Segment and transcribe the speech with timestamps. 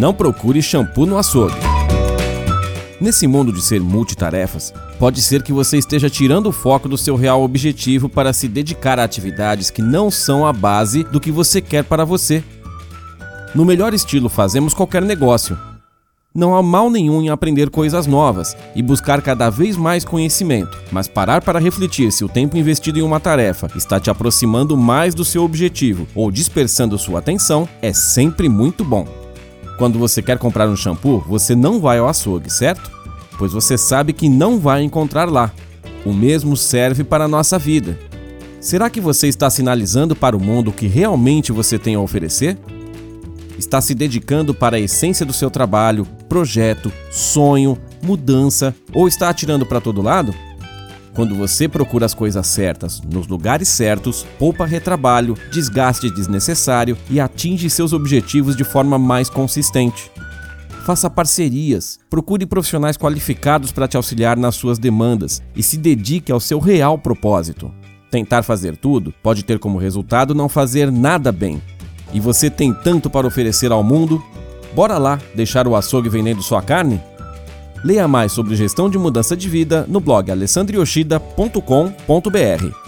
[0.00, 1.54] não procure shampoo no açougue.
[2.98, 7.16] Nesse mundo de ser multitarefas, pode ser que você esteja tirando o foco do seu
[7.16, 11.60] real objetivo para se dedicar a atividades que não são a base do que você
[11.60, 12.42] quer para você.
[13.54, 15.56] No melhor estilo, fazemos qualquer negócio.
[16.34, 21.08] Não há mal nenhum em aprender coisas novas e buscar cada vez mais conhecimento, mas
[21.08, 25.24] parar para refletir se o tempo investido em uma tarefa está te aproximando mais do
[25.24, 29.19] seu objetivo ou dispersando sua atenção é sempre muito bom.
[29.80, 32.90] Quando você quer comprar um shampoo, você não vai ao açougue, certo?
[33.38, 35.50] Pois você sabe que não vai encontrar lá.
[36.04, 37.98] O mesmo serve para a nossa vida.
[38.60, 42.58] Será que você está sinalizando para o mundo o que realmente você tem a oferecer?
[43.58, 49.64] Está se dedicando para a essência do seu trabalho, projeto, sonho, mudança ou está atirando
[49.64, 50.34] para todo lado?
[51.14, 57.68] Quando você procura as coisas certas nos lugares certos, poupa retrabalho, desgaste desnecessário e atinge
[57.68, 60.10] seus objetivos de forma mais consistente.
[60.86, 66.40] Faça parcerias, procure profissionais qualificados para te auxiliar nas suas demandas e se dedique ao
[66.40, 67.72] seu real propósito.
[68.10, 71.62] Tentar fazer tudo pode ter como resultado não fazer nada bem.
[72.12, 74.22] E você tem tanto para oferecer ao mundo?
[74.74, 77.00] Bora lá deixar o açougue vendendo sua carne?
[77.84, 82.79] Leia mais sobre gestão de mudança de vida no blog alessandrioshida.com.br.